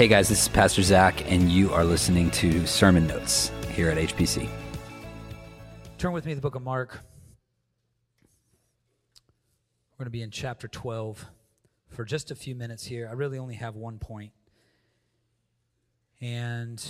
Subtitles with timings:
[0.00, 3.98] Hey guys, this is Pastor Zac, and you are listening to Sermon Notes here at
[3.98, 4.48] HPC.
[5.98, 7.00] Turn with me to the book of Mark.
[9.92, 11.26] We're going to be in chapter 12
[11.90, 13.08] for just a few minutes here.
[13.10, 14.32] I really only have one point.
[16.22, 16.82] And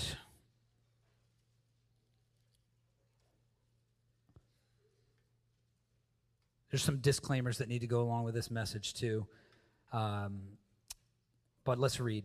[6.71, 9.27] there's some disclaimers that need to go along with this message, too.
[9.93, 10.43] Um,
[11.65, 12.23] but let's read.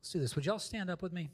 [0.00, 0.34] Let's do this.
[0.34, 1.30] Would y'all stand up with me?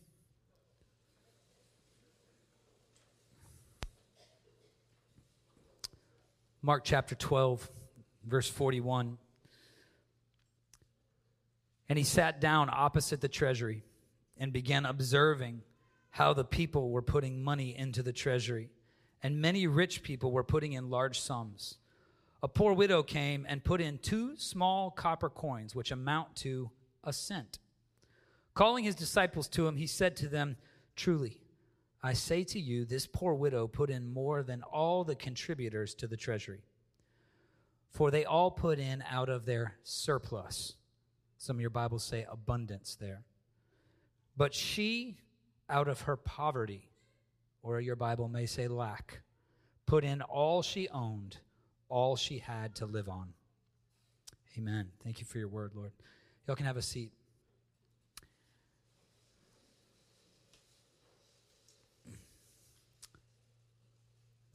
[6.62, 7.70] Mark chapter 12,
[8.24, 9.18] verse 41.
[11.88, 13.84] And he sat down opposite the treasury
[14.36, 15.62] and began observing
[16.10, 18.70] how the people were putting money into the treasury.
[19.22, 21.78] And many rich people were putting in large sums.
[22.42, 26.72] A poor widow came and put in two small copper coins, which amount to
[27.04, 27.60] a cent.
[28.56, 30.56] Calling his disciples to him, he said to them,
[30.96, 31.42] Truly,
[32.02, 36.06] I say to you, this poor widow put in more than all the contributors to
[36.06, 36.62] the treasury.
[37.90, 40.74] For they all put in out of their surplus.
[41.36, 43.24] Some of your Bibles say abundance there.
[44.38, 45.18] But she,
[45.68, 46.88] out of her poverty,
[47.62, 49.20] or your Bible may say lack,
[49.84, 51.36] put in all she owned,
[51.90, 53.34] all she had to live on.
[54.56, 54.88] Amen.
[55.04, 55.92] Thank you for your word, Lord.
[56.46, 57.12] Y'all can have a seat.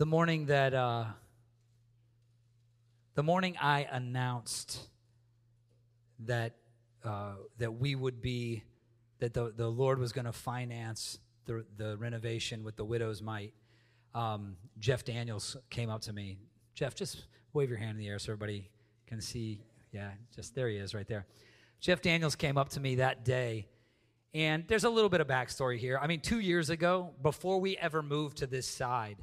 [0.02, 1.04] The morning that, uh,
[3.14, 4.90] the morning I announced
[6.26, 6.56] that,
[7.04, 8.64] uh, that we would be,
[9.20, 13.54] that the, the Lord was going to finance the, the renovation with the widow's mite,
[14.16, 16.40] um, Jeff Daniels came up to me.
[16.74, 18.72] Jeff, just wave your hand in the air so everybody
[19.06, 19.62] can see.
[19.92, 21.28] Yeah, just there he is right there.
[21.80, 23.68] Jeff Daniels came up to me that day.
[24.34, 26.00] And there's a little bit of backstory here.
[26.02, 29.18] I mean, two years ago, before we ever moved to this side,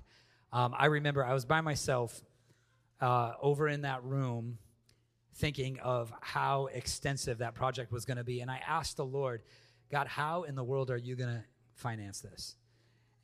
[0.53, 2.23] um, I remember I was by myself
[3.01, 4.59] uh, over in that room
[5.37, 8.41] thinking of how extensive that project was going to be.
[8.41, 9.43] And I asked the Lord,
[9.91, 11.45] God, how in the world are you going to
[11.75, 12.57] finance this?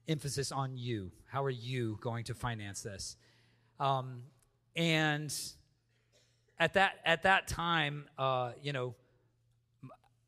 [0.07, 1.11] Emphasis on you.
[1.27, 3.17] How are you going to finance this?
[3.81, 4.23] Um,
[4.77, 5.35] and
[6.59, 8.95] at that at that time, uh, you know,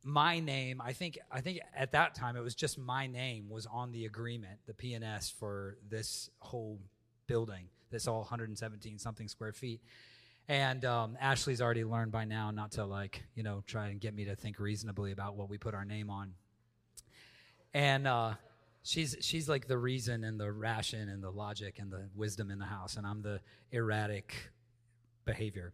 [0.06, 0.81] my name.
[0.81, 4.06] I think I think at that time it was just my name was on the
[4.06, 6.78] agreement, the PNS for this whole
[7.27, 7.67] building.
[7.91, 9.81] This all 117 something square feet.
[10.49, 14.15] And um, Ashley's already learned by now not to like you know try and get
[14.15, 16.34] me to think reasonably about what we put our name on.
[17.75, 18.34] And uh,
[18.84, 22.61] she's she's like the reason and the ration and the logic and the wisdom in
[22.61, 23.41] the house, and I'm the
[23.73, 24.53] erratic
[25.25, 25.73] behavior.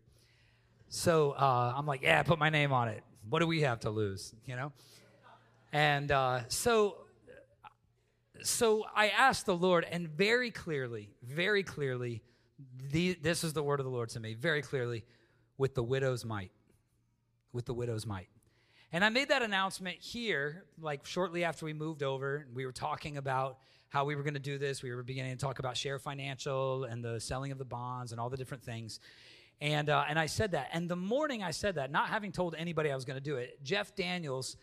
[0.89, 3.03] So uh, I'm like, yeah, put my name on it.
[3.29, 4.73] What do we have to lose, you know?
[5.73, 6.99] And uh, so,
[8.43, 12.23] so I asked the Lord, and very clearly, very clearly,
[12.91, 15.05] the, this is the word of the Lord to me, very clearly,
[15.57, 16.53] with the widow's might,
[17.53, 18.29] with the widow's might.
[18.93, 22.47] And I made that announcement here, like shortly after we moved over.
[22.53, 23.59] We were talking about
[23.89, 24.83] how we were going to do this.
[24.83, 28.21] We were beginning to talk about share financial and the selling of the bonds and
[28.21, 29.01] all the different things.
[29.63, 30.71] And, uh, and I said that.
[30.73, 33.37] And the morning I said that, not having told anybody I was going to do
[33.37, 34.57] it, Jeff Daniels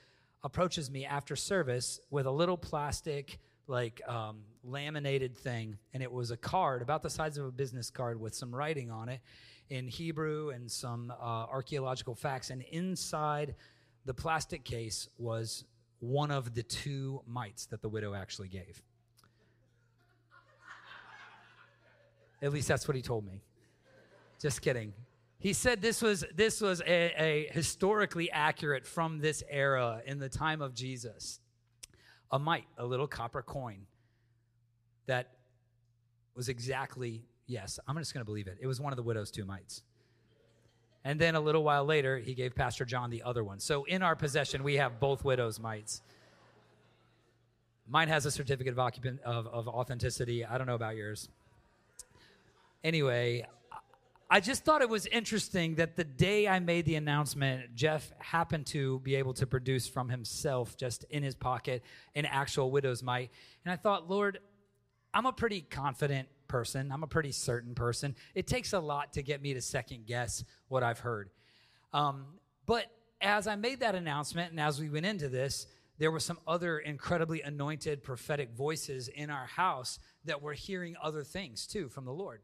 [0.43, 5.77] approaches me after service with a little plastic, like um, laminated thing.
[5.93, 8.91] And it was a card about the size of a business card with some writing
[8.91, 9.21] on it
[9.69, 12.49] in Hebrew and some uh, archaeological facts.
[12.49, 13.55] And inside
[14.03, 15.63] the plastic case was
[15.99, 18.81] one of the two mites that the widow actually gave.
[22.41, 23.43] At least that's what he told me.
[24.39, 24.93] Just kidding.
[25.37, 30.29] He said this was this was a, a, historically accurate from this era in the
[30.29, 31.39] time of Jesus.
[32.31, 33.87] A mite, a little copper coin
[35.07, 35.31] that
[36.35, 37.79] was exactly yes.
[37.87, 38.57] I'm just going to believe it.
[38.61, 39.81] It was one of the widow's two mites.
[41.03, 43.59] And then a little while later, he gave Pastor John the other one.
[43.59, 46.01] So in our possession, we have both widows' mites.
[47.87, 50.45] Mine has a certificate of occupant of, of authenticity.
[50.45, 51.29] I don't know about yours.
[52.83, 53.45] Anyway,
[54.31, 58.67] I just thought it was interesting that the day I made the announcement, Jeff happened
[58.67, 61.83] to be able to produce from himself, just in his pocket,
[62.13, 63.31] an actual widow's mite.
[63.65, 64.39] And I thought, Lord,
[65.15, 66.91] I'm a pretty confident person.
[66.91, 68.15] I'm a pretty certain person.
[68.35, 71.31] It takes a lot to get me to second guess what I've heard.
[71.91, 72.25] Um,
[72.67, 72.85] but
[73.21, 75.65] as I made that announcement and as we went into this,
[75.97, 81.23] there were some other incredibly anointed prophetic voices in our house that were hearing other
[81.23, 82.41] things too from the Lord.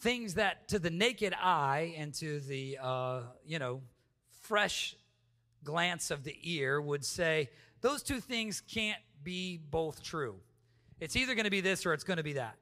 [0.00, 3.82] Things that to the naked eye and to the, uh, you know,
[4.42, 4.96] fresh
[5.62, 7.50] glance of the ear would say
[7.80, 10.36] those two things can't be both true.
[11.00, 12.56] It's either going to be this or it's going to be that.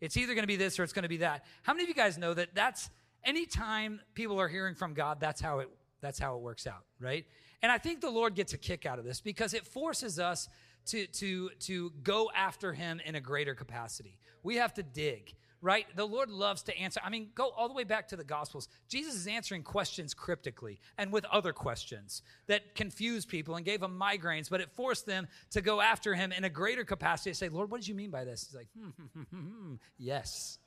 [0.00, 1.44] It's either going to be this or it's going to be that.
[1.62, 2.90] How many of you guys know that that's
[3.24, 5.68] anytime people are hearing from God, that's how it
[6.00, 7.24] that's how it works out, right?
[7.62, 10.48] And I think the Lord gets a kick out of this because it forces us
[10.86, 14.18] to to to go after him in a greater capacity.
[14.42, 15.86] We have to dig right?
[15.94, 17.00] The Lord loves to answer.
[17.02, 18.68] I mean, go all the way back to the Gospels.
[18.88, 23.98] Jesus is answering questions cryptically and with other questions that confused people and gave them
[23.98, 27.48] migraines, but it forced them to go after him in a greater capacity to say,
[27.48, 28.48] Lord, what did you mean by this?
[28.48, 30.58] He's like, hmm, hmm, hmm, hmm yes.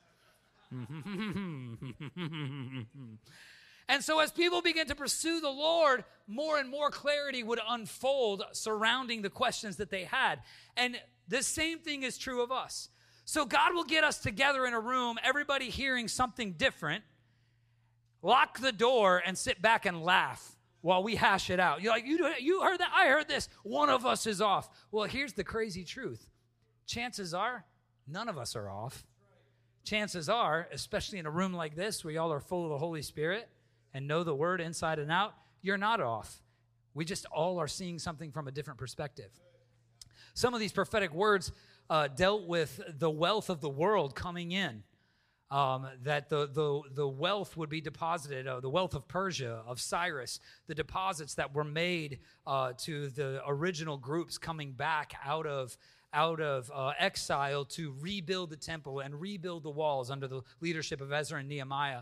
[3.88, 8.44] and so, as people begin to pursue the Lord, more and more clarity would unfold
[8.52, 10.40] surrounding the questions that they had.
[10.76, 12.90] And the same thing is true of us.
[13.26, 17.04] So God will get us together in a room, everybody hearing something different,
[18.22, 21.82] lock the door, and sit back and laugh while we hash it out.
[21.82, 22.92] You're like, you, you heard that?
[22.96, 23.50] I heard this.
[23.64, 24.70] One of us is off.
[24.92, 26.30] Well, here's the crazy truth
[26.86, 27.66] chances are
[28.08, 29.04] none of us are off.
[29.84, 33.02] Chances are, especially in a room like this where y'all are full of the Holy
[33.02, 33.50] Spirit
[33.94, 35.34] and know the word inside and out,
[35.64, 36.42] you're not off.
[36.94, 39.32] We just all are seeing something from a different perspective.
[40.36, 41.52] Some of these prophetic words
[41.90, 44.84] uh, dealt with the wealth of the world coming in.
[45.52, 49.80] Um, that the, the, the wealth would be deposited, uh, the wealth of Persia, of
[49.80, 55.78] Cyrus, the deposits that were made uh, to the original groups coming back out of,
[56.12, 61.00] out of uh, exile to rebuild the temple and rebuild the walls under the leadership
[61.00, 62.02] of Ezra and Nehemiah.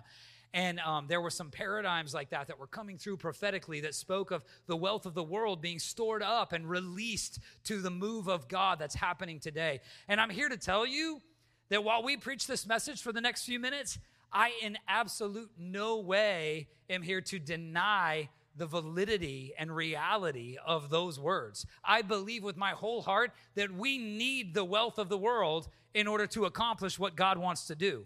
[0.54, 4.30] And um, there were some paradigms like that that were coming through prophetically that spoke
[4.30, 8.48] of the wealth of the world being stored up and released to the move of
[8.48, 9.82] God that's happening today.
[10.08, 11.22] And I'm here to tell you
[11.70, 13.98] that while we preach this message for the next few minutes,
[14.32, 21.20] I, in absolute no way, am here to deny the validity and reality of those
[21.20, 21.66] words.
[21.84, 26.08] I believe with my whole heart that we need the wealth of the world in
[26.08, 28.06] order to accomplish what God wants to do.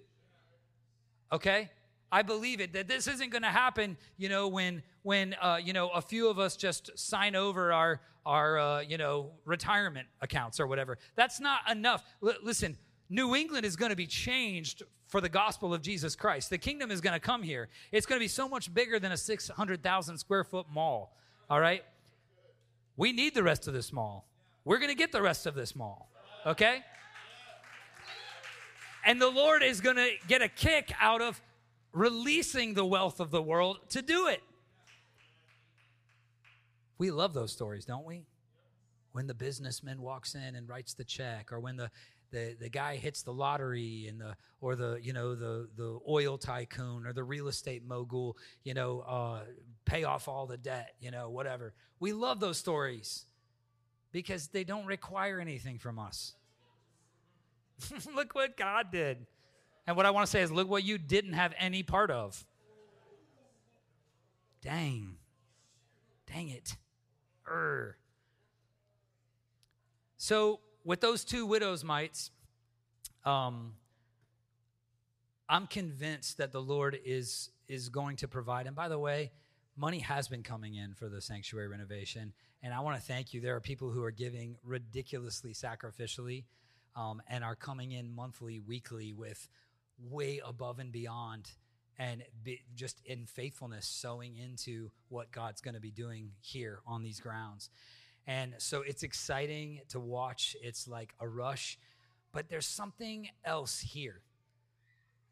[1.32, 1.70] Okay?
[2.12, 5.74] I believe it that this isn't going to happen, you know, when when uh, you
[5.74, 10.60] know a few of us just sign over our our uh, you know retirement accounts
[10.60, 10.98] or whatever.
[11.16, 12.04] That's not enough.
[12.24, 12.78] L- listen,
[13.10, 16.50] New England is going to be changed for the gospel of Jesus Christ.
[16.50, 17.70] The kingdom is going to come here.
[17.92, 21.16] It's going to be so much bigger than a 600,000 square foot mall.
[21.50, 21.84] All right?
[22.98, 24.28] We need the rest of this mall.
[24.66, 26.10] We're going to get the rest of this mall.
[26.46, 26.82] Okay?
[29.06, 31.42] And the Lord is going to get a kick out of
[31.98, 34.42] releasing the wealth of the world to do it.
[36.98, 38.26] We love those stories, don't we?
[39.12, 41.90] When the businessman walks in and writes the check, or when the,
[42.32, 46.38] the, the guy hits the lottery and the or the you know the the oil
[46.38, 49.42] tycoon or the real estate mogul you know uh,
[49.86, 53.26] pay off all the debt you know whatever we love those stories
[54.12, 56.34] because they don't require anything from us
[58.16, 59.26] look what god did
[59.88, 62.46] and what I want to say is look what you didn't have any part of.
[64.62, 65.16] Dang.
[66.28, 66.76] Dang it.
[67.50, 67.94] Urgh.
[70.18, 72.32] So, with those two widows' mites,
[73.24, 73.74] um,
[75.48, 78.68] I'm convinced that the Lord is, is going to provide.
[78.68, 79.32] And by the way,
[79.78, 82.34] money has been coming in for the sanctuary renovation.
[82.64, 83.40] And I want to thank you.
[83.40, 86.46] There are people who are giving ridiculously sacrificially
[86.96, 89.48] um, and are coming in monthly, weekly with
[90.00, 91.52] way above and beyond
[92.00, 97.04] and be, just in faithfulness sowing into what God's going to be doing here on
[97.04, 97.70] these grounds.
[98.28, 100.56] And so it's exciting to watch.
[100.62, 101.80] It's like a rush,
[102.32, 104.22] but there's something else here.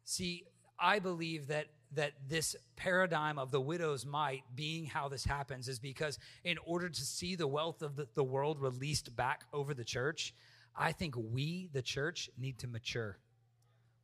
[0.04, 0.44] See,
[0.78, 5.78] I believe that that this paradigm of the widow's might being how this happens is
[5.78, 9.84] because in order to see the wealth of the, the world released back over the
[9.84, 10.34] church,
[10.76, 13.18] I think we, the church, need to mature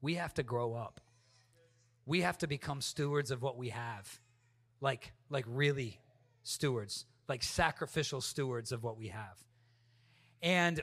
[0.03, 1.01] we have to grow up.
[2.05, 4.21] We have to become stewards of what we have.
[4.81, 6.01] Like like really
[6.43, 9.39] stewards, like sacrificial stewards of what we have.
[10.43, 10.83] And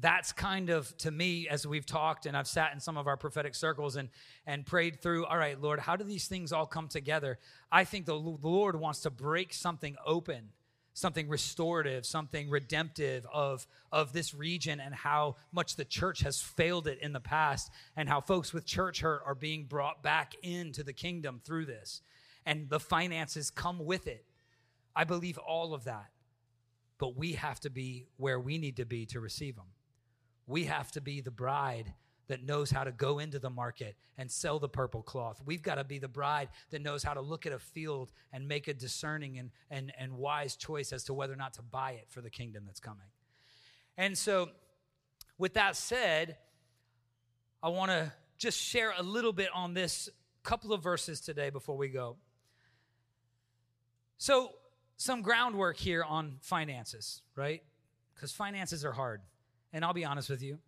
[0.00, 3.16] that's kind of to me as we've talked and I've sat in some of our
[3.16, 4.10] prophetic circles and
[4.46, 7.38] and prayed through all right Lord how do these things all come together
[7.72, 10.50] I think the, Lord wants to break something open
[10.98, 16.86] something restorative, something redemptive of, of this region and how much the church has failed
[16.86, 20.82] it in the past and how folks with church hurt are being brought back into
[20.82, 22.02] the kingdom through this.
[22.44, 24.24] And the finances come with it.
[24.96, 26.10] I believe all of that.
[26.98, 29.66] But we have to be where we need to be to receive them.
[30.46, 31.94] We have to be the bride
[32.28, 35.40] that knows how to go into the market and sell the purple cloth.
[35.44, 38.46] We've got to be the bride that knows how to look at a field and
[38.46, 41.92] make a discerning and, and, and wise choice as to whether or not to buy
[41.92, 43.06] it for the kingdom that's coming.
[43.96, 44.50] And so,
[45.38, 46.36] with that said,
[47.62, 50.08] I want to just share a little bit on this
[50.42, 52.16] couple of verses today before we go.
[54.18, 54.52] So,
[54.96, 57.62] some groundwork here on finances, right?
[58.14, 59.20] Because finances are hard.
[59.72, 60.58] And I'll be honest with you,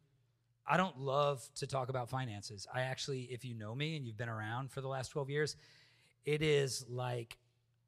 [0.71, 2.69] I don't love to talk about finances.
[2.73, 5.57] I actually, if you know me and you've been around for the last 12 years,
[6.25, 7.37] it is like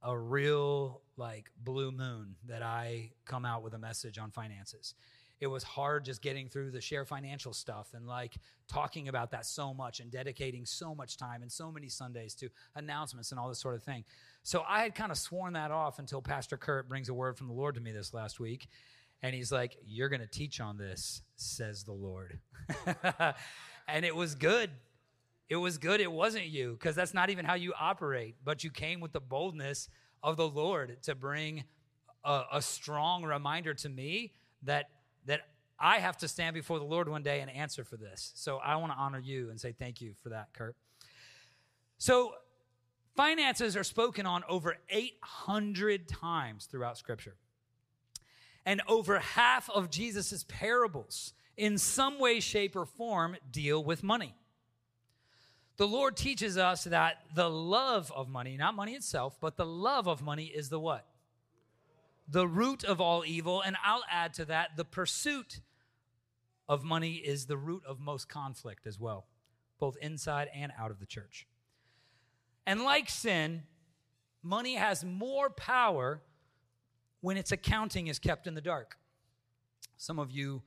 [0.02, 4.94] a real like blue moon that I come out with a message on finances.
[5.38, 8.34] It was hard just getting through the share financial stuff and like
[8.66, 12.48] talking about that so much and dedicating so much time and so many Sundays to
[12.74, 14.04] announcements and all this sort of thing.
[14.42, 17.46] So I had kind of sworn that off until Pastor Kurt brings a word from
[17.46, 18.66] the Lord to me this last week.
[19.22, 22.40] And he's like, You're going to teach on this, says the Lord.
[23.88, 24.70] and it was good.
[25.48, 26.00] It was good.
[26.00, 28.36] It wasn't you, because that's not even how you operate.
[28.44, 29.88] But you came with the boldness
[30.22, 31.64] of the Lord to bring
[32.24, 34.88] a, a strong reminder to me that
[35.26, 35.42] that
[35.78, 38.32] I have to stand before the Lord one day and answer for this.
[38.36, 40.76] So I want to honor you and say thank you for that, Kurt.
[41.98, 42.34] So
[43.16, 47.34] finances are spoken on over 800 times throughout Scripture.
[48.64, 54.34] And over half of Jesus' parables, in some way, shape, or form, deal with money.
[55.76, 60.06] The Lord teaches us that the love of money, not money itself, but the love
[60.06, 61.06] of money is the what?
[62.28, 63.62] The root of all evil.
[63.62, 65.60] And I'll add to that, the pursuit
[66.68, 69.26] of money is the root of most conflict as well,
[69.80, 71.46] both inside and out of the church.
[72.66, 73.64] And like sin,
[74.42, 76.22] money has more power
[77.22, 78.98] when its accounting is kept in the dark.
[79.96, 80.62] Some of you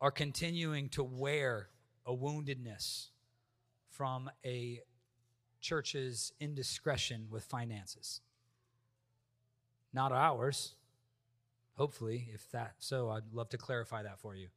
[0.00, 1.68] are continuing to wear
[2.06, 3.08] a woundedness
[3.90, 4.80] from a
[5.60, 8.20] church's indiscretion with finances.
[9.92, 10.74] Not ours.
[11.74, 14.48] Hopefully, if that so, I'd love to clarify that for you.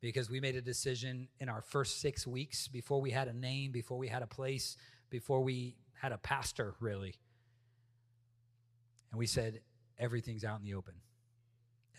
[0.00, 3.72] Because we made a decision in our first six weeks before we had a name,
[3.72, 4.76] before we had a place,
[5.10, 7.16] before we had a pastor, really
[9.10, 9.60] and we said,
[9.98, 10.94] everything's out in the open,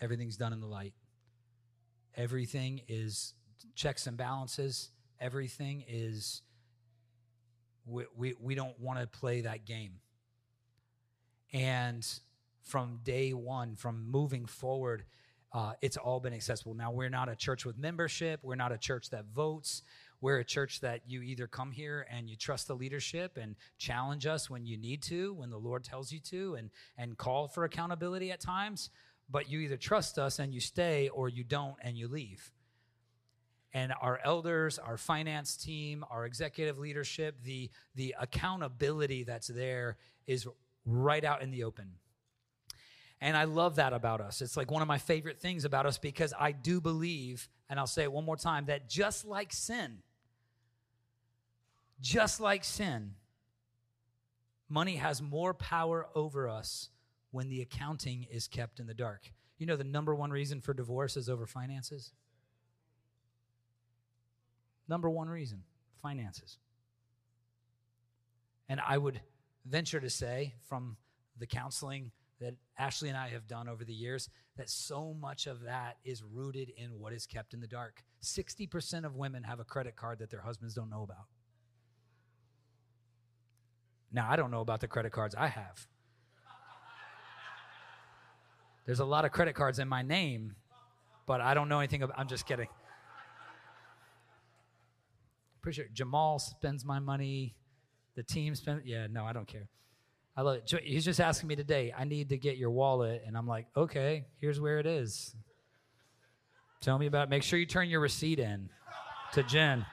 [0.00, 0.94] everything's done in the light,
[2.16, 3.34] everything is
[3.74, 6.42] checks and balances, everything is,
[7.86, 9.94] we, we, we don't want to play that game.
[11.52, 12.06] And
[12.62, 15.04] from day one, from moving forward,
[15.52, 16.74] uh, it's all been accessible.
[16.74, 18.40] Now, we're not a church with membership.
[18.42, 19.82] We're not a church that votes.
[20.20, 24.26] We're a church that you either come here and you trust the leadership and challenge
[24.26, 27.64] us when you need to, when the Lord tells you to, and, and call for
[27.64, 28.90] accountability at times,
[29.30, 32.52] but you either trust us and you stay or you don't and you leave.
[33.72, 39.96] And our elders, our finance team, our executive leadership, the, the accountability that's there
[40.26, 40.46] is
[40.84, 41.92] right out in the open.
[43.20, 44.42] And I love that about us.
[44.42, 47.86] It's like one of my favorite things about us because I do believe, and I'll
[47.86, 49.98] say it one more time, that just like sin,
[52.00, 53.14] just like sin,
[54.68, 56.90] money has more power over us
[57.30, 59.32] when the accounting is kept in the dark.
[59.58, 62.12] You know, the number one reason for divorce is over finances?
[64.88, 65.62] Number one reason
[66.02, 66.58] finances.
[68.68, 69.20] And I would
[69.66, 70.96] venture to say, from
[71.38, 75.62] the counseling that Ashley and I have done over the years, that so much of
[75.62, 78.02] that is rooted in what is kept in the dark.
[78.22, 81.26] 60% of women have a credit card that their husbands don't know about.
[84.12, 85.86] Now, I don't know about the credit cards I have.
[88.86, 90.56] There's a lot of credit cards in my name,
[91.26, 92.66] but I don't know anything about I'm just kidding.
[95.62, 97.54] Pretty sure Jamal spends my money.
[98.16, 99.68] The team spends yeah, no, I don't care.
[100.36, 100.82] I love it.
[100.82, 103.22] He's just asking me today, I need to get your wallet.
[103.26, 105.36] And I'm like, okay, here's where it is.
[106.80, 107.30] Tell me about it.
[107.30, 108.70] Make sure you turn your receipt in
[109.34, 109.84] to Jen.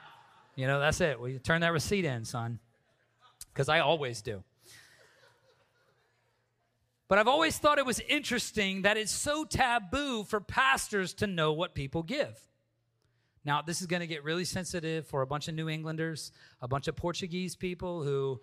[0.56, 1.20] You know, that's it.
[1.20, 2.58] Well, you turn that receipt in, son
[3.58, 4.44] because I always do.
[7.08, 11.52] But I've always thought it was interesting that it's so taboo for pastors to know
[11.52, 12.38] what people give.
[13.44, 16.30] Now, this is going to get really sensitive for a bunch of New Englanders,
[16.62, 18.40] a bunch of Portuguese people who,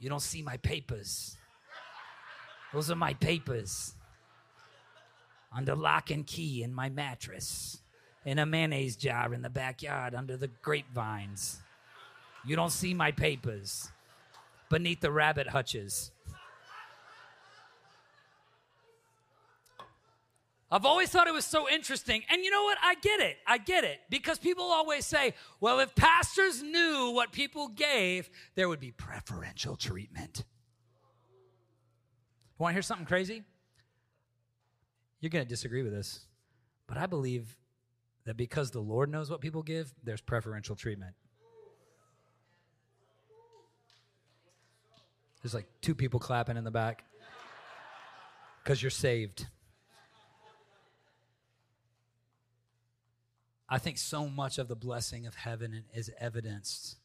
[0.00, 1.36] you don't see my papers.
[2.72, 3.94] Those are my papers
[5.56, 7.81] under lock and key in my mattress
[8.24, 11.60] in a mayonnaise jar in the backyard under the grapevines.
[12.46, 13.90] You don't see my papers
[14.68, 16.10] beneath the rabbit hutches.
[20.70, 22.22] I've always thought it was so interesting.
[22.30, 22.78] And you know what?
[22.82, 23.36] I get it.
[23.46, 24.00] I get it.
[24.08, 29.76] Because people always say, well, if pastors knew what people gave, there would be preferential
[29.76, 30.44] treatment.
[32.56, 33.42] Want to hear something crazy?
[35.20, 36.20] You're going to disagree with this,
[36.86, 37.56] but I believe
[38.24, 41.14] that because the Lord knows what people give, there's preferential treatment.
[45.42, 47.04] There's like two people clapping in the back
[48.62, 49.46] because you're saved.
[53.68, 56.98] I think so much of the blessing of heaven is evidenced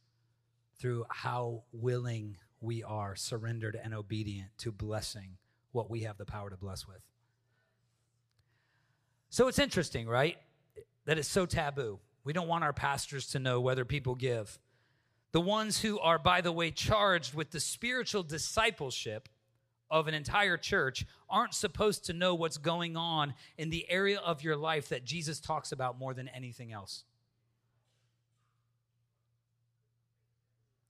[0.79, 5.37] through how willing we are, surrendered and obedient to blessing
[5.71, 7.01] what we have the power to bless with.
[9.29, 10.37] So it's interesting, right?
[11.07, 11.99] That it's so taboo.
[12.23, 14.59] We don't want our pastors to know whether people give.
[15.31, 19.29] The ones who are, by the way, charged with the spiritual discipleship
[19.89, 24.43] of an entire church aren't supposed to know what's going on in the area of
[24.43, 27.05] your life that Jesus talks about more than anything else.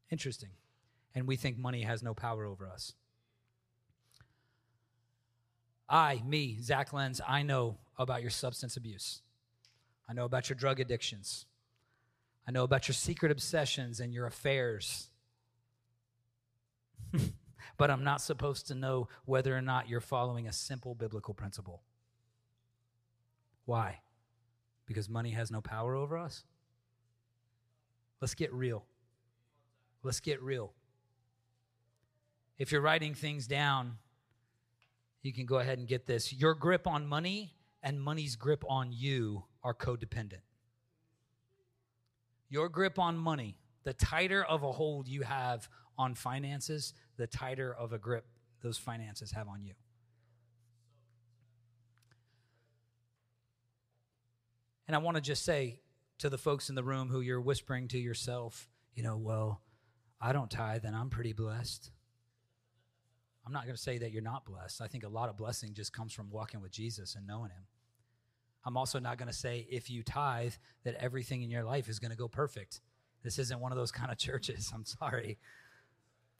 [0.09, 0.49] Interesting.
[1.13, 2.93] And we think money has no power over us.
[5.89, 9.21] I, me, Zac Lenz, I know about your substance abuse.
[10.09, 11.45] I know about your drug addictions.
[12.47, 15.09] I know about your secret obsessions and your affairs.
[17.77, 21.81] but I'm not supposed to know whether or not you're following a simple biblical principle.
[23.65, 23.99] Why?
[24.85, 26.45] Because money has no power over us?
[28.21, 28.85] Let's get real.
[30.03, 30.73] Let's get real.
[32.57, 33.97] If you're writing things down,
[35.21, 36.33] you can go ahead and get this.
[36.33, 40.45] Your grip on money and money's grip on you are codependent.
[42.49, 47.75] Your grip on money, the tighter of a hold you have on finances, the tighter
[47.75, 48.25] of a grip
[48.61, 49.73] those finances have on you.
[54.87, 55.81] And I want to just say
[56.19, 59.61] to the folks in the room who you're whispering to yourself, you know, well,
[60.21, 61.91] I don't tithe and I'm pretty blessed.
[63.45, 64.81] I'm not going to say that you're not blessed.
[64.81, 67.65] I think a lot of blessing just comes from walking with Jesus and knowing Him.
[68.67, 70.51] I'm also not going to say if you tithe
[70.83, 72.81] that everything in your life is going to go perfect.
[73.23, 74.71] This isn't one of those kind of churches.
[74.75, 75.37] I'm sorry.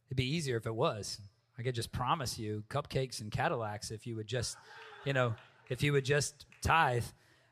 [0.07, 1.21] It'd be easier if it was.
[1.57, 4.57] I could just promise you cupcakes and Cadillacs if you would just,
[5.05, 5.35] you know,
[5.69, 7.05] if you would just tithe.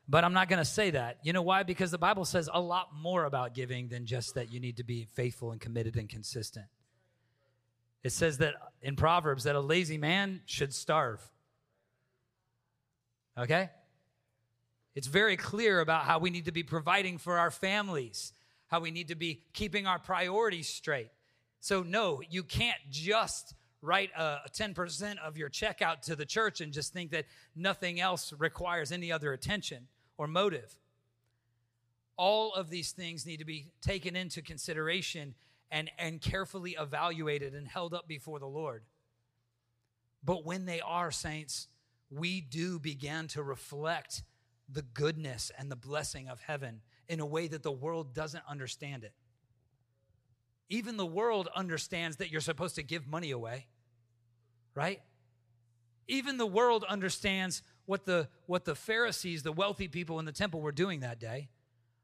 [0.08, 1.20] But I'm not going to say that.
[1.22, 1.62] You know why?
[1.62, 4.84] Because the Bible says a lot more about giving than just that you need to
[4.84, 6.66] be faithful and committed and consistent.
[8.04, 11.20] It says that in Proverbs that a lazy man should starve.
[13.38, 13.70] Okay?
[14.96, 18.32] It's very clear about how we need to be providing for our families,
[18.68, 21.10] how we need to be keeping our priorities straight.
[21.60, 26.62] So, no, you can't just write a, 10% of your check out to the church
[26.62, 30.74] and just think that nothing else requires any other attention or motive.
[32.16, 35.34] All of these things need to be taken into consideration
[35.70, 38.82] and, and carefully evaluated and held up before the Lord.
[40.24, 41.68] But when they are, saints,
[42.10, 44.22] we do begin to reflect
[44.68, 49.04] the goodness and the blessing of heaven in a way that the world doesn't understand
[49.04, 49.12] it.
[50.68, 53.66] Even the world understands that you're supposed to give money away,
[54.74, 55.00] right?
[56.08, 60.60] Even the world understands what the, what the Pharisees, the wealthy people in the temple,
[60.60, 61.48] were doing that day.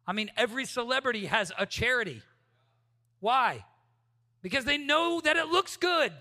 [0.07, 2.23] I mean, every celebrity has a charity.
[3.21, 3.65] Why?
[4.43, 6.13] Because they know that it looks good.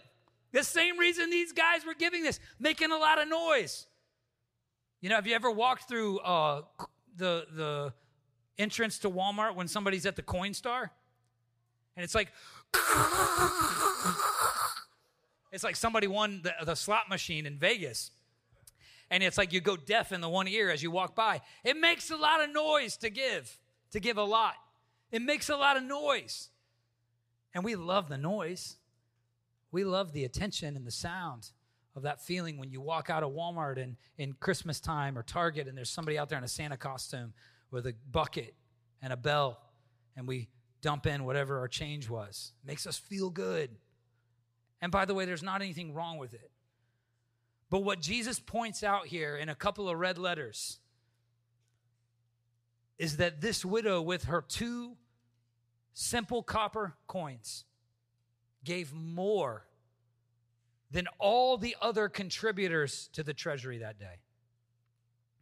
[0.52, 3.88] The same reason these guys were giving this, making a lot of noise.
[5.02, 6.62] You know, have you ever walked through uh,
[7.18, 7.94] the the
[8.60, 10.92] entrance to Walmart when somebody's at the Coinstar,
[11.98, 12.32] and it's like,
[15.52, 18.12] it's like somebody won the, the slot machine in Vegas,
[19.10, 21.42] and it's like you go deaf in the one ear as you walk by.
[21.64, 23.58] It makes a lot of noise to give,
[23.94, 24.54] to give a lot.
[25.12, 26.50] It makes a lot of noise.
[27.56, 28.78] And we love the noise.
[29.72, 31.50] We love the attention and the sound
[31.96, 35.68] of that feeling when you walk out of Walmart in, in Christmas time or Target
[35.68, 37.34] and there's somebody out there in a Santa costume
[37.70, 38.54] with a bucket
[39.02, 39.62] and a bell
[40.16, 40.50] and we
[40.82, 42.54] dump in whatever our change was.
[42.64, 43.70] It makes us feel good.
[44.82, 46.50] And by the way, there's not anything wrong with it.
[47.70, 50.80] But what Jesus points out here in a couple of red letters
[52.98, 54.98] is that this widow, with her two
[55.94, 57.64] simple copper coins,
[58.64, 59.66] gave more
[60.92, 64.20] than all the other contributors to the treasury that day.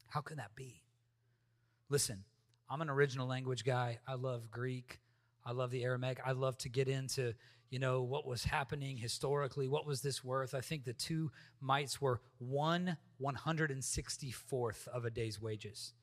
[0.07, 0.83] How can that be?
[1.89, 2.23] Listen,
[2.69, 3.99] I'm an original language guy.
[4.07, 4.99] I love Greek.
[5.43, 6.19] I love the Aramaic.
[6.23, 7.33] I love to get into,
[7.71, 9.67] you know, what was happening historically.
[9.67, 10.53] What was this worth?
[10.53, 15.93] I think the two mites were one 164th of a day's wages.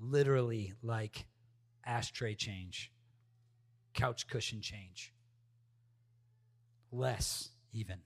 [0.00, 1.26] Literally like
[1.84, 2.90] ashtray change,
[3.94, 5.12] couch cushion change.
[6.90, 8.00] Less, even.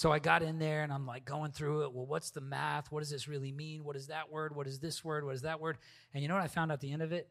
[0.00, 1.92] So I got in there and I'm like going through it.
[1.92, 2.90] Well, what's the math?
[2.90, 3.84] What does this really mean?
[3.84, 4.56] What is that word?
[4.56, 5.26] What is this word?
[5.26, 5.76] What is that word?
[6.14, 7.28] And you know what I found at the end of it?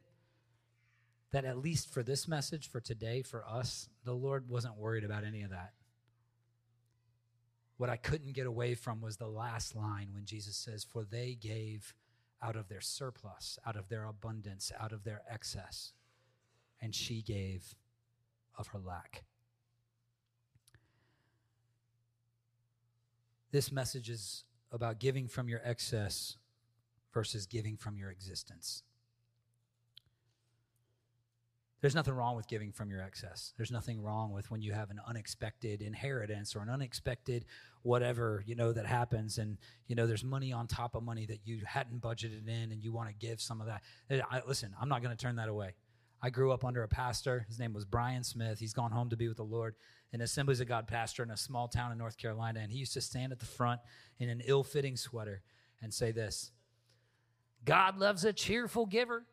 [1.31, 5.23] That at least for this message, for today, for us, the Lord wasn't worried about
[5.23, 5.71] any of that.
[7.77, 11.33] What I couldn't get away from was the last line when Jesus says, For they
[11.41, 11.95] gave
[12.39, 15.93] out of their surplus, out of their abundance, out of their excess,
[16.79, 17.73] and she gave
[18.59, 19.23] of her lack.
[23.51, 26.37] This message is about giving from your excess
[27.13, 28.83] versus giving from your existence.
[31.81, 33.53] There's nothing wrong with giving from your excess.
[33.55, 37.45] There's nothing wrong with when you have an unexpected inheritance or an unexpected
[37.83, 39.57] whatever, you know, that happens and,
[39.87, 42.91] you know, there's money on top of money that you hadn't budgeted in and you
[42.91, 43.81] want to give some of that.
[44.29, 45.73] I, listen, I'm not going to turn that away.
[46.21, 47.45] I grew up under a pastor.
[47.47, 48.59] His name was Brian Smith.
[48.59, 49.75] He's gone home to be with the Lord
[50.11, 52.93] an Assemblies of God pastor in a small town in North Carolina, and he used
[52.93, 53.79] to stand at the front
[54.17, 55.41] in an ill fitting sweater
[55.81, 56.51] and say this
[57.65, 59.23] God loves a cheerful giver,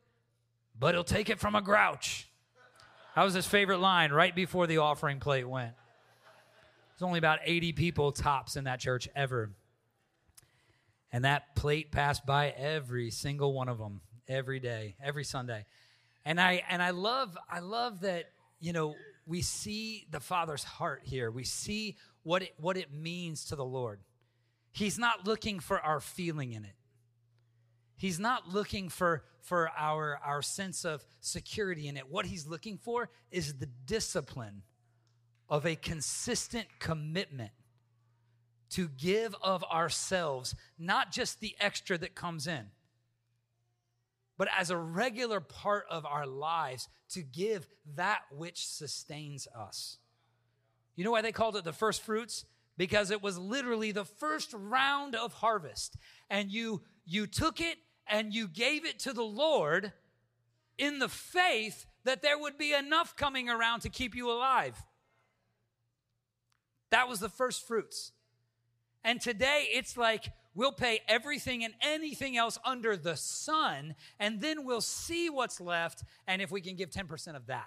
[0.79, 2.29] but he'll take it from a grouch.
[3.15, 5.73] That was his favorite line right before the offering plate went.
[6.93, 9.53] There's only about 80 people tops in that church ever.
[11.13, 15.65] And that plate passed by every single one of them every day, every Sunday.
[16.27, 18.25] And I and I love I love that,
[18.59, 21.31] you know, we see the Father's heart here.
[21.31, 24.01] We see what it, what it means to the Lord.
[24.73, 26.75] He's not looking for our feeling in it.
[27.97, 32.11] He's not looking for, for our, our sense of security in it.
[32.11, 34.63] What he's looking for is the discipline
[35.49, 37.53] of a consistent commitment
[38.71, 42.67] to give of ourselves, not just the extra that comes in
[44.39, 49.99] but as a regular part of our lives to give that which sustains us.
[50.95, 52.45] You know why they called it the first fruits?
[52.77, 55.97] Because it was literally the first round of harvest.
[56.29, 59.93] And you, you took it and you gave it to the Lord
[60.79, 64.83] in the faith that there would be enough coming around to keep you alive.
[66.91, 68.13] That was the first fruits.
[69.03, 74.65] And today it's like We'll pay everything and anything else under the sun, and then
[74.65, 77.67] we'll see what's left and if we can give 10% of that.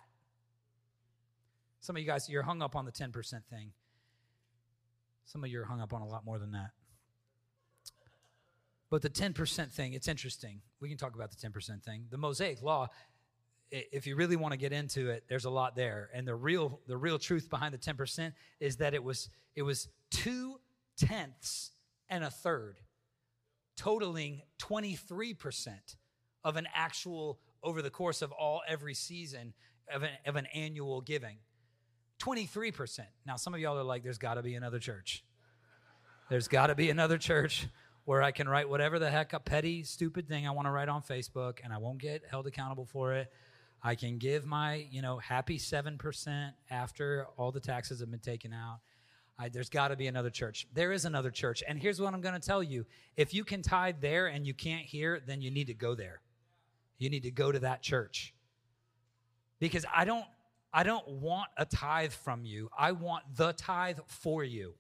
[1.82, 3.14] Some of you guys, you're hung up on the 10%
[3.46, 3.72] thing.
[5.26, 6.72] Some of you are hung up on a lot more than that.
[8.90, 10.62] But the 10% thing, it's interesting.
[10.80, 12.06] We can talk about the 10% thing.
[12.10, 12.88] The Mosaic Law,
[13.70, 16.10] if you really want to get into it, there's a lot there.
[16.12, 19.90] And the real, the real truth behind the 10% is that it was, it was
[20.10, 20.60] two
[20.98, 21.70] tenths
[22.10, 22.78] and a third,
[23.78, 25.70] totaling 23%
[26.44, 29.54] of an actual, over the course of all every season,
[29.94, 31.38] of an, of an annual giving.
[32.20, 33.00] 23%.
[33.26, 35.24] Now, some of y'all are like, there's got to be another church.
[36.30, 37.68] There's got to be another church
[38.06, 40.90] where I can write whatever the heck a petty, stupid thing I want to write
[40.90, 43.32] on Facebook and I won't get held accountable for it.
[43.82, 48.52] I can give my, you know, happy 7% after all the taxes have been taken
[48.52, 48.80] out.
[49.40, 50.68] I, there's got to be another church.
[50.74, 51.64] There is another church.
[51.66, 54.54] And here's what I'm going to tell you if you can tithe there and you
[54.54, 56.20] can't hear, then you need to go there.
[56.98, 58.34] You need to go to that church.
[59.60, 60.26] Because I don't,
[60.74, 64.74] I don't want a tithe from you, I want the tithe for you.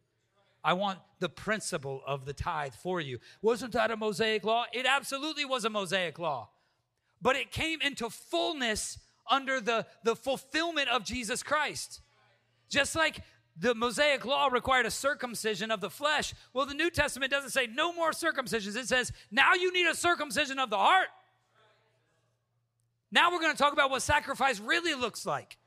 [0.61, 3.19] I want the principle of the tithe for you.
[3.41, 4.65] Wasn't that a Mosaic law?
[4.73, 6.49] It absolutely was a Mosaic law.
[7.21, 12.01] But it came into fullness under the, the fulfillment of Jesus Christ.
[12.69, 13.21] Just like
[13.59, 16.33] the Mosaic law required a circumcision of the flesh.
[16.53, 18.75] Well, the New Testament doesn't say no more circumcisions.
[18.75, 21.07] It says now you need a circumcision of the heart.
[23.11, 25.57] Now we're going to talk about what sacrifice really looks like.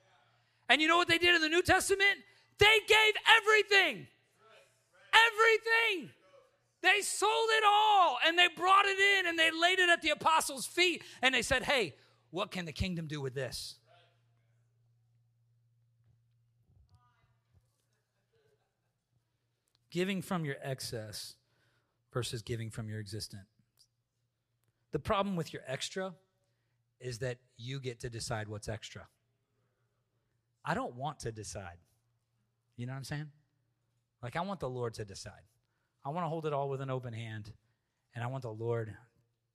[0.68, 2.18] And you know what they did in the New Testament?
[2.58, 4.06] They gave everything.
[5.12, 6.10] Everything.
[6.80, 10.10] They sold it all and they brought it in and they laid it at the
[10.10, 11.94] apostles' feet and they said, Hey,
[12.30, 13.76] what can the kingdom do with this?
[19.92, 21.36] Giving from your excess
[22.12, 23.46] versus giving from your existence.
[24.90, 26.14] The problem with your extra
[26.98, 29.06] is that you get to decide what's extra.
[30.64, 31.76] I don't want to decide.
[32.76, 33.30] You know what I'm saying?
[34.22, 35.44] Like, I want the Lord to decide.
[36.06, 37.52] I want to hold it all with an open hand,
[38.14, 38.94] and I want the Lord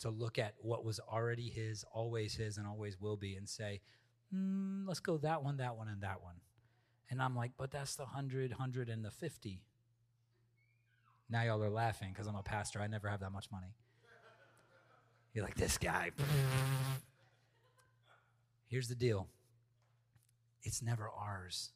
[0.01, 3.81] to look at what was already his, always his, and always will be, and say,
[4.31, 6.35] mm, let's go that one, that one, and that one.
[7.09, 9.63] And I'm like, but that's the 100, 100, and the 50.
[11.29, 12.81] Now y'all are laughing because I'm a pastor.
[12.81, 13.73] I never have that much money.
[15.33, 16.11] You're like, this guy.
[18.67, 19.27] Here's the deal
[20.63, 21.71] it's never ours.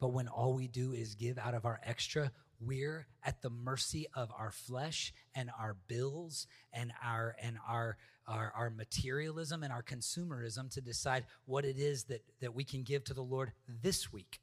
[0.00, 4.06] But when all we do is give out of our extra, we're at the mercy
[4.14, 9.82] of our flesh and our bills and our and our our, our materialism and our
[9.82, 14.12] consumerism to decide what it is that, that we can give to the Lord this
[14.12, 14.40] week.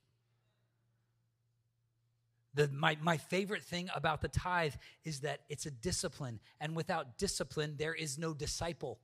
[2.56, 7.18] The, my, my favorite thing about the tithe is that it's a discipline, and without
[7.18, 9.00] discipline, there is no disciple.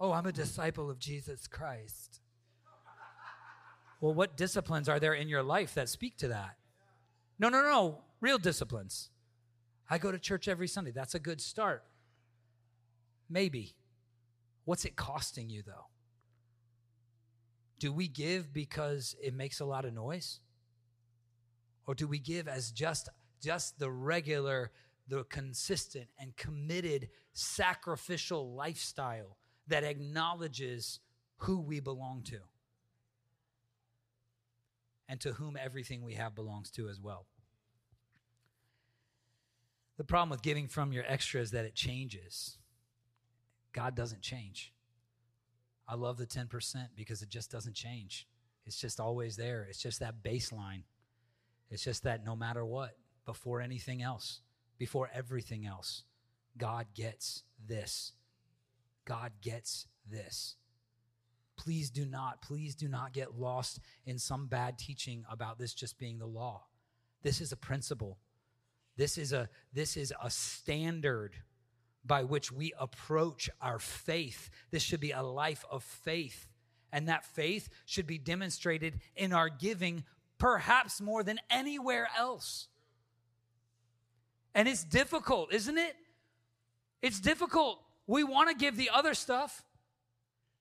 [0.00, 2.20] Oh, I'm a disciple of Jesus Christ.
[4.00, 6.56] Well, what disciplines are there in your life that speak to that?
[7.38, 9.10] No, no, no, real disciplines.
[9.88, 10.90] I go to church every Sunday.
[10.90, 11.84] That's a good start.
[13.30, 13.74] Maybe.
[14.64, 15.86] What's it costing you, though?
[17.78, 20.40] Do we give because it makes a lot of noise?
[21.86, 23.08] Or do we give as just,
[23.42, 24.72] just the regular,
[25.08, 29.36] the consistent and committed sacrificial lifestyle
[29.68, 31.00] that acknowledges
[31.38, 32.38] who we belong to?
[35.08, 37.26] and to whom everything we have belongs to as well.
[39.96, 42.58] The problem with giving from your extra is that it changes.
[43.72, 44.72] God doesn't change.
[45.88, 48.26] I love the 10% because it just doesn't change.
[48.66, 49.66] It's just always there.
[49.68, 50.82] It's just that baseline.
[51.70, 54.40] It's just that no matter what, before anything else,
[54.78, 56.04] before everything else,
[56.56, 58.12] God gets this.
[59.04, 60.56] God gets this.
[61.56, 65.98] Please do not, please do not get lost in some bad teaching about this just
[65.98, 66.64] being the law.
[67.22, 68.18] This is a principle.
[68.96, 71.34] This is a this is a standard
[72.04, 74.48] by which we approach our faith.
[74.70, 76.48] This should be a life of faith.
[76.92, 80.04] And that faith should be demonstrated in our giving,
[80.38, 82.68] perhaps more than anywhere else.
[84.54, 85.94] And it's difficult, isn't it?
[87.02, 87.80] It's difficult.
[88.06, 89.64] We want to give the other stuff.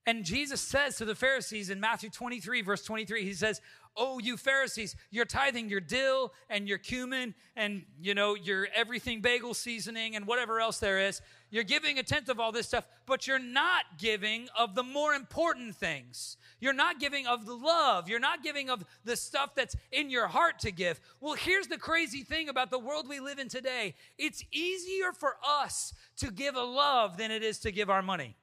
[0.05, 3.61] And Jesus says to the Pharisees in Matthew 23, verse 23, he says,
[3.97, 9.21] Oh, you Pharisees, you're tithing your dill and your cumin and, you know, your everything
[9.21, 11.21] bagel seasoning and whatever else there is.
[11.49, 15.13] You're giving a tenth of all this stuff, but you're not giving of the more
[15.13, 16.38] important things.
[16.60, 18.10] You're not giving of the love.
[18.10, 20.99] You're not giving of the stuff that's in your heart to give.
[21.21, 25.38] Well, here's the crazy thing about the world we live in today it's easier for
[25.47, 28.36] us to give a love than it is to give our money.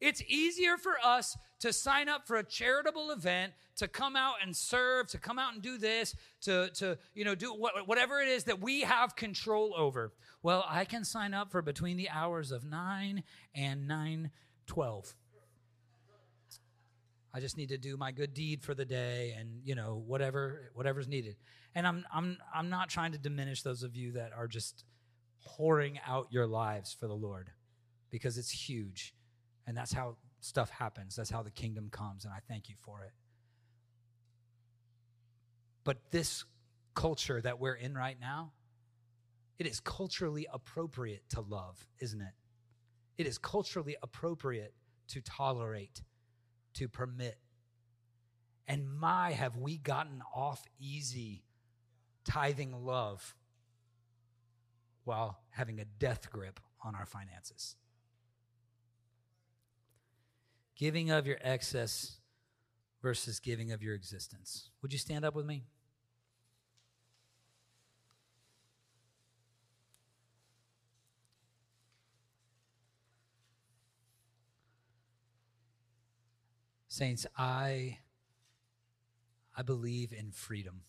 [0.00, 4.56] It's easier for us to sign up for a charitable event, to come out and
[4.56, 8.28] serve, to come out and do this, to, to you know, do what, whatever it
[8.28, 10.12] is that we have control over.
[10.42, 15.14] Well, I can sign up for between the hours of 9 and 9:12.
[17.34, 20.70] I just need to do my good deed for the day and, you know, whatever
[20.74, 21.36] whatever's needed.
[21.74, 24.84] And I'm I'm I'm not trying to diminish those of you that are just
[25.44, 27.50] pouring out your lives for the Lord
[28.10, 29.14] because it's huge
[29.68, 31.14] and that's how stuff happens.
[31.14, 32.24] That's how the kingdom comes.
[32.24, 33.12] And I thank you for it.
[35.84, 36.46] But this
[36.94, 38.52] culture that we're in right now,
[39.58, 42.32] it is culturally appropriate to love, isn't it?
[43.18, 44.72] It is culturally appropriate
[45.08, 46.02] to tolerate,
[46.74, 47.36] to permit.
[48.66, 51.44] And my, have we gotten off easy
[52.24, 53.34] tithing love
[55.04, 57.76] while having a death grip on our finances
[60.78, 62.18] giving of your excess
[63.02, 64.70] versus giving of your existence.
[64.80, 65.64] Would you stand up with me?
[76.86, 77.98] Saints, I
[79.56, 80.82] I believe in freedom.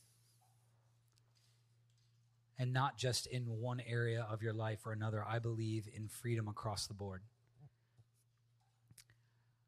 [2.58, 5.26] And not just in one area of your life or another.
[5.28, 7.22] I believe in freedom across the board.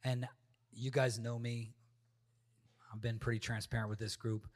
[0.04, 0.28] And
[0.74, 1.74] you guys know me.
[2.94, 4.48] I've been pretty transparent with this group.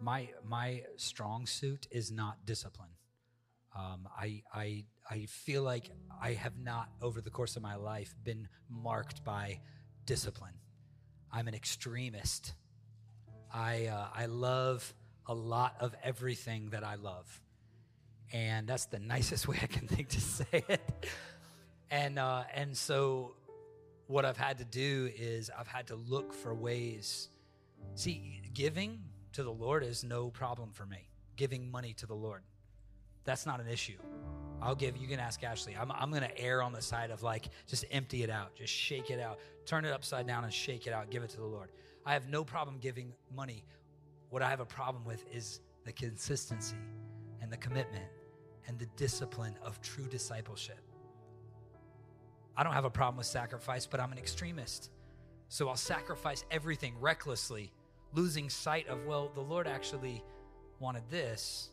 [0.00, 2.90] My my strong suit is not discipline.
[3.76, 5.90] Um, I I I feel like
[6.22, 9.60] I have not over the course of my life been marked by
[10.06, 10.54] discipline.
[11.32, 12.54] I'm an extremist.
[13.52, 14.94] I uh, I love
[15.26, 17.40] a lot of everything that I love,
[18.32, 21.06] and that's the nicest way I can think to say it.
[21.90, 23.34] And uh, and so
[24.08, 27.28] what I've had to do is I've had to look for ways.
[27.94, 29.00] See, giving
[29.34, 31.08] to the Lord is no problem for me.
[31.36, 32.42] Giving money to the Lord,
[33.24, 33.98] that's not an issue.
[34.60, 35.76] I'll give, you can ask Ashley.
[35.78, 38.72] I'm, I'm going to err on the side of like, just empty it out, just
[38.72, 41.46] shake it out, turn it upside down and shake it out, give it to the
[41.46, 41.70] Lord.
[42.04, 43.62] I have no problem giving money.
[44.30, 46.76] What I have a problem with is the consistency
[47.40, 48.06] and the commitment
[48.66, 50.87] and the discipline of true discipleship.
[52.58, 54.90] I don't have a problem with sacrifice, but I'm an extremist.
[55.48, 57.70] So I'll sacrifice everything recklessly,
[58.14, 60.24] losing sight of, well, the Lord actually
[60.80, 61.70] wanted this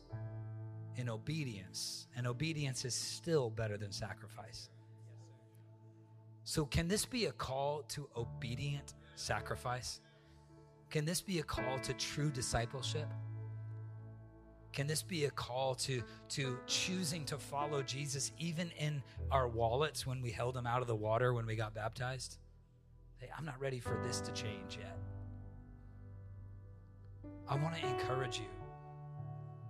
[0.94, 4.70] in obedience, and obedience is still better than sacrifice.
[6.44, 10.00] So, can this be a call to obedient sacrifice?
[10.90, 13.08] Can this be a call to true discipleship?
[14.76, 20.06] Can this be a call to, to choosing to follow Jesus even in our wallets
[20.06, 22.36] when we held him out of the water when we got baptized?
[23.16, 24.98] Hey, I'm not ready for this to change yet.
[27.48, 28.50] I want to encourage you.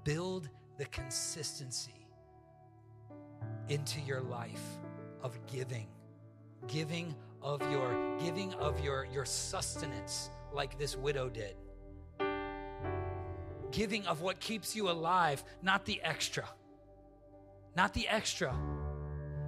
[0.02, 2.08] Build the consistency
[3.68, 4.80] into your life
[5.22, 5.86] of giving
[6.66, 11.54] giving of your giving of your your sustenance like this widow did
[13.72, 16.44] giving of what keeps you alive not the extra
[17.76, 18.54] not the extra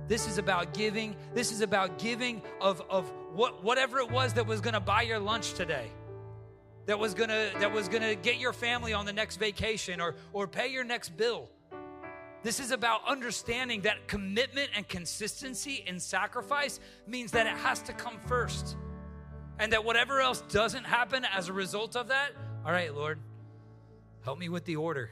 [0.06, 4.46] this is about giving this is about giving of of what whatever it was that
[4.46, 5.90] was going to buy your lunch today
[6.88, 10.48] that was gonna that was gonna get your family on the next vacation or or
[10.48, 11.50] pay your next bill.
[12.42, 17.92] This is about understanding that commitment and consistency in sacrifice means that it has to
[17.92, 18.78] come first.
[19.58, 22.30] And that whatever else doesn't happen as a result of that,
[22.64, 23.18] all right, Lord,
[24.28, 25.08] help me with the order.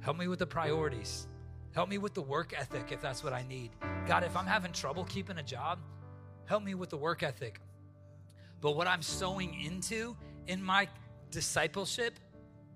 [0.00, 1.28] Help me with the priorities.
[1.70, 3.70] Help me with the work ethic if that's what I need.
[4.08, 5.78] God, if I'm having trouble keeping a job,
[6.46, 7.60] help me with the work ethic.
[8.60, 10.16] But what I'm sowing into
[10.48, 10.88] in my
[11.30, 12.18] discipleship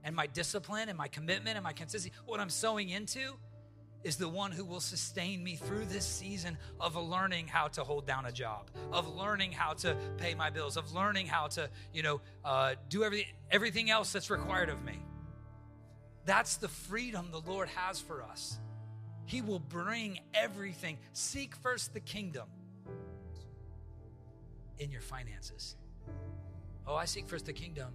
[0.05, 3.35] and my discipline and my commitment and my consistency, what I'm sowing into
[4.05, 8.07] is the one who will sustain me through this season of learning how to hold
[8.07, 12.05] down a job, of learning how to pay my bills, of learning how to, you
[12.05, 15.01] know, uh, do everything, everything else that's required of me.
[16.29, 18.59] That's the freedom the Lord has for us.
[19.25, 20.99] He will bring everything.
[21.15, 22.47] Seek first the kingdom
[24.79, 25.75] in your finances.
[26.87, 27.95] Oh, I seek first the kingdom.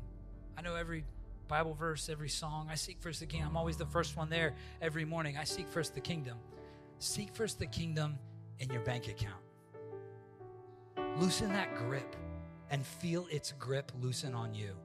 [0.58, 1.06] I know every
[1.48, 2.70] Bible verse, every song.
[2.72, 3.50] I seek first the kingdom.
[3.50, 5.38] I'm always the first one there every morning.
[5.38, 6.40] I seek first the kingdom.
[6.98, 8.18] Seek first the kingdom
[8.58, 9.44] in your bank account.
[11.20, 12.16] Loosen that grip
[12.72, 14.76] and feel its grip loosen on you.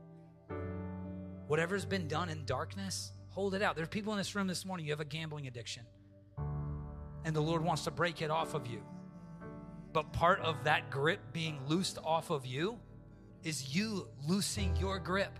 [1.47, 3.77] Whatever's been done in darkness, hold it out.
[3.77, 5.85] There's people in this room this morning, you have a gambling addiction,
[7.25, 8.83] and the Lord wants to break it off of you.
[9.93, 12.81] But part of that grip being loosed off of you
[13.45, 15.39] is you loosening your grip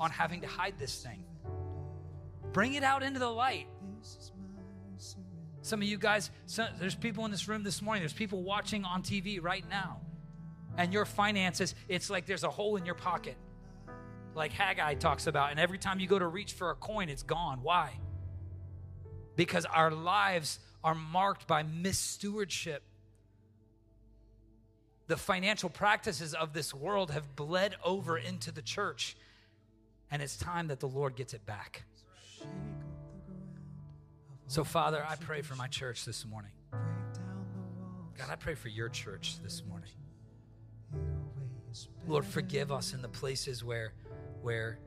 [0.00, 1.22] on having to hide this thing.
[2.54, 3.66] Bring it out into the light.
[5.60, 8.82] Some of you guys, some, there's people in this room this morning, there's people watching
[8.86, 10.00] on TV right now.
[10.78, 13.36] And your finances, it's like there's a hole in your pocket,
[14.34, 15.50] like Haggai talks about.
[15.50, 17.60] And every time you go to reach for a coin, it's gone.
[17.62, 17.98] Why?
[19.36, 22.82] Because our lives are marked by misstewardship
[25.10, 29.16] the financial practices of this world have bled over into the church.
[30.08, 31.82] And it's time that the Lord gets it back.
[34.46, 36.52] So, Father, I pray for my church this morning.
[36.70, 39.90] God, I pray for your church this morning.
[42.06, 43.94] Lord, forgive us in the places where,
[44.42, 44.78] where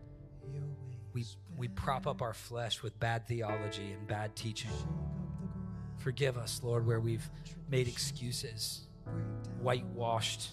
[1.13, 4.71] we, we prop up our flesh with bad theology and bad teaching.
[5.97, 7.29] Forgive us, Lord, where we've
[7.69, 8.87] made excuses
[9.61, 10.51] whitewashed,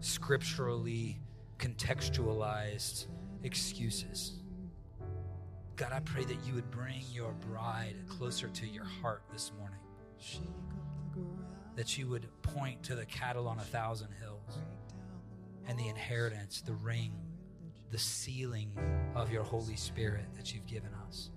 [0.00, 1.18] scripturally
[1.58, 3.06] contextualized
[3.42, 4.34] excuses.
[5.76, 9.78] God, I pray that you would bring your bride closer to your heart this morning.
[11.74, 14.58] That you would point to the cattle on a thousand hills
[15.66, 17.12] and the inheritance, the ring,
[17.94, 18.72] the sealing
[19.14, 21.30] of your Holy Spirit that you've given us.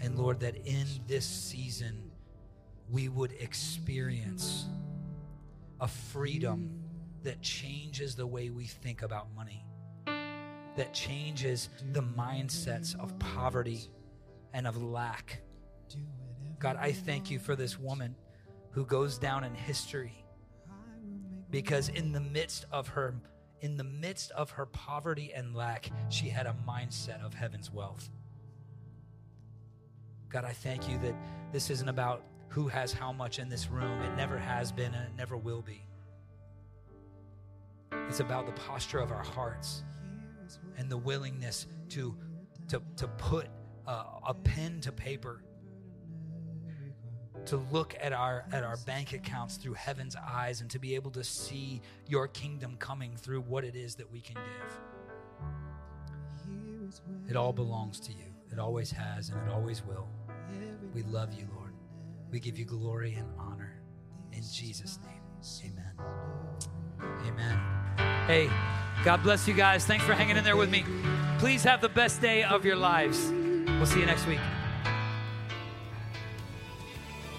[0.00, 2.12] And Lord, that in this season,
[2.88, 4.66] we would experience
[5.80, 6.84] a freedom
[7.24, 9.64] that changes the way we think about money,
[10.76, 13.90] that changes the mindsets of poverty
[14.54, 15.40] and of lack.
[16.60, 18.14] God, I thank you for this woman
[18.70, 20.24] who goes down in history
[21.50, 23.16] because in the midst of her
[23.62, 28.10] in the midst of her poverty and lack, she had a mindset of heaven's wealth.
[30.28, 31.14] God, I thank you that
[31.52, 34.02] this isn't about who has how much in this room.
[34.02, 35.86] It never has been and it never will be.
[38.08, 39.84] It's about the posture of our hearts
[40.76, 42.16] and the willingness to,
[42.68, 43.48] to, to put
[43.86, 45.42] a, a pen to paper
[47.46, 51.10] to look at our at our bank accounts through heaven's eyes and to be able
[51.10, 54.78] to see your kingdom coming through what it is that we can give.
[57.28, 58.32] It all belongs to you.
[58.50, 60.08] It always has and it always will.
[60.94, 61.72] We love you, Lord.
[62.30, 63.72] We give you glory and honor.
[64.32, 65.92] In Jesus' name, amen.
[67.26, 68.26] Amen.
[68.26, 68.50] Hey,
[69.04, 69.84] God bless you guys.
[69.84, 70.84] Thanks for hanging in there with me.
[71.38, 73.30] Please have the best day of your lives.
[73.66, 74.38] We'll see you next week.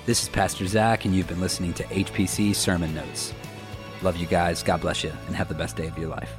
[0.06, 3.34] This is Pastor Zac, and you've been listening to HPC Sermon Notes.
[4.01, 4.62] Love you guys.
[4.62, 6.30] God bless you, and have the best day of your life.